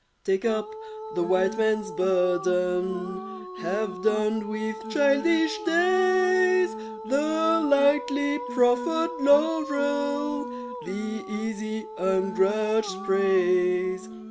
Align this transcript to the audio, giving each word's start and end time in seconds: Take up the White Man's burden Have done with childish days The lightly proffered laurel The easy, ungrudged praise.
Take 0.23 0.45
up 0.45 0.67
the 1.13 1.21
White 1.21 1.59
Man's 1.59 1.91
burden 1.91 3.45
Have 3.59 4.01
done 4.01 4.47
with 4.47 4.75
childish 4.89 5.55
days 5.63 6.73
The 7.07 7.61
lightly 7.63 8.39
proffered 8.55 9.11
laurel 9.19 10.45
The 10.85 11.23
easy, 11.29 11.85
ungrudged 11.99 13.03
praise. 13.05 14.09